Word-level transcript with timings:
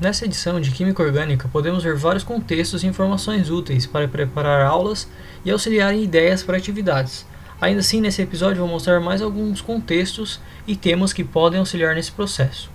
Nessa 0.00 0.24
edição 0.24 0.58
de 0.58 0.70
Química 0.70 1.02
Orgânica, 1.02 1.46
podemos 1.46 1.84
ver 1.84 1.94
vários 1.94 2.24
contextos 2.24 2.82
e 2.82 2.86
informações 2.86 3.50
úteis 3.50 3.84
para 3.84 4.08
preparar 4.08 4.64
aulas 4.64 5.06
e 5.44 5.50
auxiliar 5.50 5.92
em 5.92 6.02
ideias 6.02 6.42
para 6.42 6.56
atividades. 6.56 7.26
Ainda 7.60 7.80
assim, 7.80 8.00
nesse 8.00 8.22
episódio 8.22 8.60
vou 8.60 8.66
mostrar 8.66 8.98
mais 8.98 9.20
alguns 9.20 9.60
contextos 9.60 10.40
e 10.66 10.74
temas 10.74 11.12
que 11.12 11.22
podem 11.22 11.60
auxiliar 11.60 11.94
nesse 11.94 12.10
processo. 12.12 12.70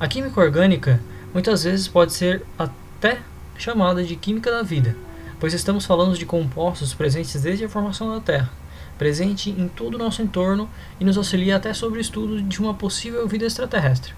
A 0.00 0.08
química 0.08 0.40
orgânica 0.40 0.98
muitas 1.34 1.64
vezes 1.64 1.86
pode 1.86 2.14
ser 2.14 2.42
até 2.58 3.18
chamada 3.58 4.02
de 4.02 4.16
química 4.16 4.50
da 4.50 4.62
vida, 4.62 4.96
pois 5.38 5.52
estamos 5.52 5.84
falando 5.84 6.16
de 6.16 6.24
compostos 6.24 6.94
presentes 6.94 7.42
desde 7.42 7.66
a 7.66 7.68
formação 7.68 8.14
da 8.14 8.20
Terra, 8.20 8.50
presente 8.96 9.50
em 9.50 9.68
todo 9.68 9.96
o 9.96 9.98
nosso 9.98 10.22
entorno 10.22 10.70
e 10.98 11.04
nos 11.04 11.18
auxilia 11.18 11.56
até 11.56 11.74
sobre 11.74 11.98
o 11.98 12.00
estudo 12.00 12.40
de 12.40 12.60
uma 12.60 12.72
possível 12.72 13.28
vida 13.28 13.44
extraterrestre. 13.44 14.14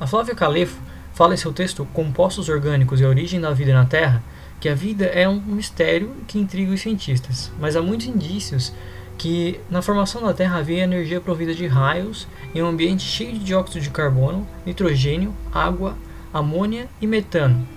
A 0.00 0.06
Flávia 0.06 0.34
Calefo 0.34 0.80
fala 1.22 1.34
em 1.34 1.36
seu 1.36 1.52
texto 1.52 1.86
Compostos 1.92 2.48
Orgânicos 2.48 2.98
e 2.98 3.04
a 3.04 3.08
Origem 3.08 3.40
da 3.40 3.52
Vida 3.52 3.72
na 3.72 3.84
Terra 3.84 4.20
que 4.58 4.68
a 4.68 4.74
vida 4.74 5.04
é 5.04 5.28
um 5.28 5.40
mistério 5.40 6.16
que 6.26 6.36
intriga 6.36 6.72
os 6.72 6.80
cientistas, 6.80 7.48
mas 7.60 7.76
há 7.76 7.80
muitos 7.80 8.08
indícios 8.08 8.72
que 9.16 9.60
na 9.70 9.80
formação 9.80 10.20
da 10.20 10.34
Terra 10.34 10.58
havia 10.58 10.82
energia 10.82 11.20
provida 11.20 11.54
de 11.54 11.64
raios 11.68 12.26
em 12.52 12.60
um 12.60 12.66
ambiente 12.66 13.04
cheio 13.04 13.34
de 13.34 13.38
dióxido 13.38 13.80
de 13.80 13.90
carbono, 13.90 14.44
nitrogênio, 14.66 15.32
água, 15.52 15.96
amônia 16.34 16.88
e 17.00 17.06
metano, 17.06 17.68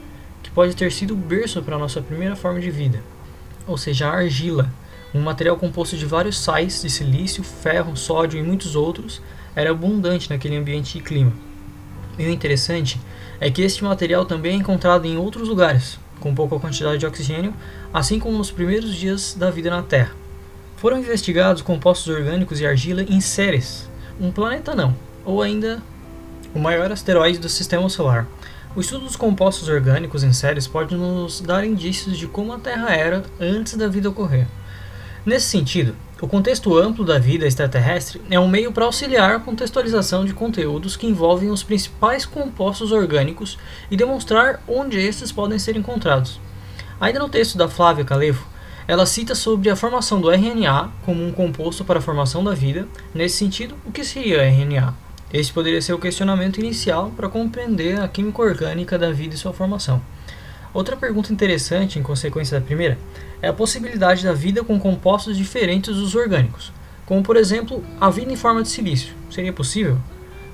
que 0.42 0.50
pode 0.50 0.76
ter 0.76 0.92
sido 0.92 1.14
o 1.14 1.18
berço 1.18 1.62
para 1.62 1.76
a 1.76 1.80
nossa 1.80 2.02
primeira 2.02 2.36
forma 2.36 2.60
de 2.60 2.72
vida, 2.72 3.04
ou 3.68 3.78
seja, 3.78 4.08
a 4.08 4.16
argila, 4.16 4.74
um 5.14 5.22
material 5.22 5.56
composto 5.56 5.96
de 5.96 6.06
vários 6.08 6.40
sais 6.40 6.82
de 6.82 6.90
silício, 6.90 7.44
ferro, 7.44 7.96
sódio 7.96 8.40
e 8.40 8.44
muitos 8.44 8.76
outros, 8.76 9.22
era 9.56 9.70
abundante 9.70 10.32
naquele 10.32 10.58
ambiente 10.58 10.98
e 10.98 11.02
clima. 11.02 11.45
E 12.18 12.26
o 12.26 12.30
interessante 12.30 13.00
é 13.40 13.52
que 13.52 13.62
este 13.62 13.84
material 13.84 14.26
também 14.26 14.54
é 14.54 14.56
encontrado 14.56 15.06
em 15.06 15.18
outros 15.18 15.50
lugares, 15.50 16.00
com 16.20 16.34
pouca 16.34 16.58
quantidade 16.60 16.98
de 16.98 17.06
oxigênio, 17.06 17.54
assim 17.94 18.20
como 18.20 18.38
nos 18.38 18.52
primeiros 18.52 18.96
dias 18.96 19.36
da 19.38 19.50
vida 19.50 19.70
na 19.70 19.84
Terra. 19.84 20.14
Foram 20.78 21.00
investigados 21.00 21.62
compostos 21.62 22.14
orgânicos 22.14 22.60
e 22.60 22.66
argila 22.66 23.02
em 23.04 23.20
Ceres, 23.20 23.90
um 24.20 24.32
planeta 24.32 24.74
não, 24.74 24.96
ou 25.26 25.42
ainda 25.42 25.82
o 26.54 26.60
maior 26.60 26.92
asteroide 26.92 27.40
do 27.40 27.50
Sistema 27.50 27.90
Solar. 27.90 28.28
O 28.76 28.82
estudo 28.82 29.06
dos 29.06 29.16
compostos 29.16 29.68
orgânicos 29.68 30.24
em 30.24 30.34
Ceres 30.34 30.68
pode 30.68 30.96
nos 30.96 31.42
dar 31.42 31.66
indícios 31.66 32.18
de 32.18 32.28
como 32.28 32.54
a 32.54 32.60
Terra 32.60 32.94
era 32.94 33.24
antes 33.40 33.76
da 33.76 33.88
vida 33.88 34.10
ocorrer. 34.10 34.48
Nesse 35.26 35.48
sentido, 35.48 35.96
o 36.26 36.28
contexto 36.28 36.76
amplo 36.76 37.06
da 37.06 37.20
vida 37.20 37.46
extraterrestre 37.46 38.20
é 38.32 38.40
um 38.40 38.48
meio 38.48 38.72
para 38.72 38.86
auxiliar 38.86 39.36
a 39.36 39.40
contextualização 39.40 40.26
de 40.26 40.34
conteúdos 40.34 40.98
que 40.98 41.06
envolvem 41.06 41.52
os 41.52 41.62
principais 41.62 42.26
compostos 42.26 42.92
orgânicos 42.92 43.60
e 43.92 43.96
demonstrar 43.96 44.60
onde 44.68 44.98
estes 44.98 45.32
podem 45.32 45.60
ser 45.60 45.78
encontrados. 45.78 46.40
Ainda 47.00 47.20
no 47.20 47.30
texto 47.30 47.60
da 47.60 47.70
Flávia 47.70 48.04
Calevo, 48.04 48.44
ela 48.88 49.06
cita 49.06 49.36
sobre 49.36 49.70
a 49.70 49.76
formação 49.76 50.20
do 50.20 50.32
RNA 50.32 50.90
como 51.06 51.24
um 51.24 51.32
composto 51.32 51.86
para 51.86 52.00
a 52.00 52.02
formação 52.02 52.44
da 52.44 52.56
vida. 52.56 52.88
Nesse 53.14 53.38
sentido, 53.38 53.76
o 53.86 53.92
que 53.92 54.04
seria 54.04 54.50
RNA? 54.50 54.96
Este 55.32 55.54
poderia 55.54 55.80
ser 55.80 55.94
o 55.94 56.00
questionamento 56.00 56.60
inicial 56.60 57.12
para 57.16 57.30
compreender 57.30 58.02
a 58.02 58.08
química 58.08 58.42
orgânica 58.42 58.98
da 58.98 59.12
vida 59.12 59.36
e 59.36 59.38
sua 59.38 59.54
formação. 59.54 60.02
Outra 60.76 60.98
pergunta 60.98 61.32
interessante, 61.32 61.98
em 61.98 62.04
consequência 62.04 62.60
da 62.60 62.66
primeira, 62.66 62.98
é 63.42 63.48
a 63.48 63.54
possibilidade 63.54 64.26
da 64.26 64.34
vida 64.34 64.62
com 64.62 64.78
compostos 64.78 65.38
diferentes 65.38 65.96
dos 65.96 66.16
orgânicos, 66.16 66.70
como 67.06 67.24
por 67.24 67.38
exemplo 67.38 67.82
a 67.98 68.10
vida 68.10 68.34
em 68.34 68.36
forma 68.36 68.62
de 68.62 68.68
silício. 68.68 69.16
Seria 69.32 69.54
possível? 69.54 69.98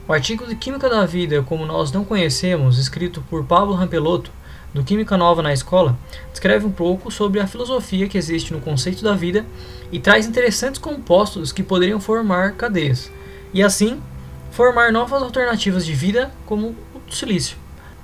O 0.08 0.14
artigo 0.14 0.46
de 0.46 0.56
Química 0.56 0.88
da 0.88 1.08
Vida, 1.08 1.42
como 1.42 1.66
nós 1.66 1.92
não 1.92 2.06
conhecemos, 2.06 2.78
escrito 2.78 3.24
por 3.32 3.44
Pablo 3.46 3.74
Rampelotto, 3.74 4.32
do 4.72 4.84
Química 4.84 5.18
Nova 5.18 5.42
na 5.42 5.54
Escola, 5.54 5.98
descreve 6.30 6.68
um 6.68 6.72
pouco 6.72 7.10
sobre 7.10 7.40
a 7.40 7.48
filosofia 7.48 8.08
que 8.08 8.18
existe 8.18 8.54
no 8.54 8.62
conceito 8.62 9.04
da 9.04 9.16
vida 9.16 9.44
e 9.92 10.00
traz 10.00 10.28
interessantes 10.28 10.80
compostos 10.80 11.52
que 11.52 11.64
poderiam 11.64 12.00
formar 12.00 12.52
cadeias, 12.52 13.12
e 13.52 13.64
assim 13.64 14.00
formar 14.52 14.92
novas 14.92 15.24
alternativas 15.24 15.84
de 15.84 15.94
vida, 15.94 16.32
como 16.46 16.76
o 16.94 17.12
silício. 17.12 17.58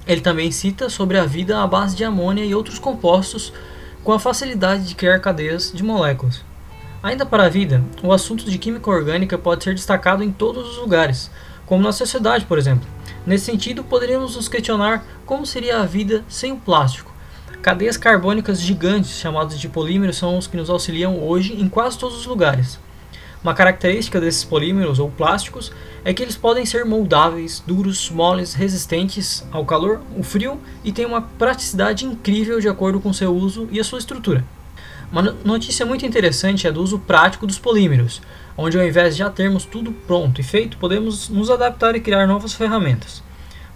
Ele 0.08 0.22
também 0.22 0.52
cita 0.52 0.90
sobre 0.90 1.18
a 1.18 1.26
vida 1.26 1.62
à 1.62 1.68
base 1.68 1.96
de 1.96 2.06
amônia 2.06 2.46
e 2.46 2.56
outros 2.56 2.80
compostos 2.80 3.52
com 4.04 4.14
a 4.14 4.20
facilidade 4.20 4.88
de 4.88 4.96
criar 4.96 5.20
cadeias 5.20 5.72
de 5.74 5.84
moléculas. 5.84 6.46
Ainda 7.04 7.26
para 7.26 7.44
a 7.44 7.50
vida, 7.50 7.84
o 8.02 8.14
assunto 8.14 8.50
de 8.50 8.58
química 8.58 8.90
orgânica 8.90 9.38
pode 9.38 9.64
ser 9.64 9.76
destacado 9.76 10.24
em 10.24 10.32
todos 10.32 10.70
os 10.72 10.78
lugares, 10.78 11.30
como 11.66 11.84
na 11.84 11.92
sociedade, 11.92 12.46
por 12.46 12.58
exemplo. 12.58 12.88
Nesse 13.26 13.46
sentido, 13.46 13.84
poderíamos 13.84 14.38
nos 14.38 14.48
questionar 14.48 15.06
como 15.26 15.46
seria 15.46 15.82
a 15.82 15.86
vida 15.86 16.24
sem 16.30 16.54
o 16.54 16.58
plástico. 16.58 17.14
Cadeias 17.62 17.98
carbônicas 17.98 18.62
gigantes, 18.62 19.20
chamadas 19.20 19.60
de 19.60 19.68
polímeros, 19.68 20.16
são 20.16 20.38
os 20.38 20.48
que 20.48 20.56
nos 20.56 20.70
auxiliam 20.70 21.22
hoje 21.22 21.54
em 21.54 21.68
quase 21.68 21.98
todos 21.98 22.18
os 22.18 22.26
lugares. 22.26 22.80
Uma 23.48 23.54
característica 23.54 24.20
desses 24.20 24.44
polímeros 24.44 25.00
ou 25.00 25.10
plásticos 25.10 25.72
é 26.04 26.14
que 26.14 26.22
eles 26.22 26.36
podem 26.36 26.66
ser 26.66 26.84
moldáveis, 26.84 27.64
duros, 27.66 28.10
moles, 28.10 28.54
resistentes 28.54 29.42
ao 29.54 29.64
calor, 29.66 30.02
o 30.18 30.22
frio 30.22 30.60
e 30.84 30.92
têm 30.92 31.06
uma 31.06 31.22
praticidade 31.22 32.06
incrível 32.06 32.60
de 32.60 32.68
acordo 32.68 33.00
com 33.00 33.14
seu 33.14 33.34
uso 33.34 33.66
e 33.72 33.80
a 33.80 33.86
sua 33.86 34.00
estrutura. 34.00 34.44
Uma 35.10 35.22
notícia 35.46 35.86
muito 35.86 36.06
interessante 36.06 36.68
é 36.68 36.72
do 36.74 36.84
uso 36.84 37.00
prático 37.00 37.48
dos 37.48 37.58
polímeros, 37.58 38.22
onde 38.58 38.78
ao 38.78 38.86
invés 38.86 39.16
de 39.16 39.20
já 39.20 39.30
termos 39.30 39.64
tudo 39.64 39.94
pronto 39.94 40.42
e 40.42 40.44
feito, 40.44 40.78
podemos 40.78 41.30
nos 41.30 41.50
adaptar 41.50 41.96
e 41.96 42.02
criar 42.02 42.28
novas 42.28 42.52
ferramentas. 42.52 43.24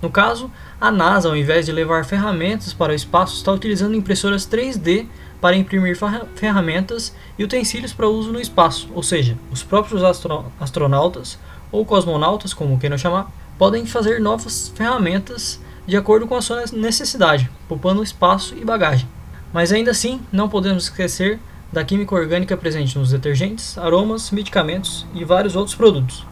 No 0.02 0.10
caso, 0.10 0.50
a 0.80 0.92
NASA, 0.92 1.30
ao 1.30 1.36
invés 1.36 1.66
de 1.66 1.72
levar 1.72 2.04
ferramentas 2.06 2.74
para 2.74 2.92
o 2.92 2.96
espaço, 2.96 3.36
está 3.36 3.52
utilizando 3.52 3.96
impressoras 3.96 4.48
3D 4.48 5.06
para 5.40 5.56
imprimir 5.56 5.98
ferramentas 6.36 7.16
e 7.38 7.44
utensílios 7.44 7.94
para 7.94 8.08
uso 8.08 8.32
no 8.32 8.42
espaço, 8.42 8.90
ou 8.94 9.04
seja, 9.04 9.38
os 9.52 9.64
próprios 9.64 10.04
astro 10.04 10.46
astronautas 10.60 11.38
ou 11.72 11.86
cosmonautas, 11.86 12.54
como 12.54 12.80
queiram 12.80 12.98
chamar, 12.98 13.32
podem 13.58 13.86
fazer 13.86 14.20
novas 14.20 14.72
ferramentas 14.76 15.60
de 15.86 15.96
acordo 15.98 16.28
com 16.28 16.36
a 16.36 16.42
sua 16.42 16.66
necessidade, 16.74 17.50
poupando 17.68 18.04
espaço 18.04 18.56
e 18.56 18.66
bagagem. 18.66 19.08
Mas 19.54 19.72
ainda 19.72 19.92
assim, 19.92 20.22
não 20.32 20.50
podemos 20.50 20.86
esquecer 20.86 21.40
da 21.72 21.84
química 21.84 22.16
orgânica 22.16 22.58
presente 22.58 22.98
nos 22.98 23.12
detergentes, 23.12 23.78
aromas, 23.78 24.32
medicamentos 24.32 25.06
e 25.14 25.24
vários 25.24 25.56
outros 25.56 25.76
produtos. 25.76 26.26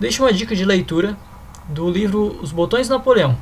Deixo 0.00 0.22
uma 0.22 0.32
dica 0.32 0.54
de 0.54 0.64
leitura 0.64 1.16
do 1.68 1.90
livro 1.90 2.38
Os 2.40 2.52
Botões 2.52 2.86
de 2.86 2.92
Napoleão, 2.92 3.36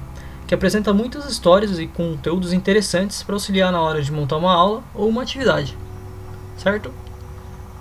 que 0.46 0.54
apresenta 0.54 0.92
muitas 0.92 1.30
histórias 1.30 1.78
e 1.78 1.86
conteúdos 1.86 2.52
interessantes 2.52 3.22
para 3.22 3.34
auxiliar 3.34 3.72
na 3.72 3.80
hora 3.80 4.02
de 4.02 4.12
montar 4.12 4.36
uma 4.36 4.52
aula 4.52 4.82
ou 4.94 5.08
uma 5.08 5.22
atividade. 5.22 5.76
Certo? 6.56 6.92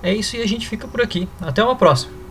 É 0.01 0.13
isso 0.13 0.35
e 0.35 0.41
a 0.41 0.47
gente 0.47 0.67
fica 0.67 0.87
por 0.87 1.01
aqui. 1.01 1.27
Até 1.41 1.63
uma 1.63 1.75
próxima! 1.75 2.22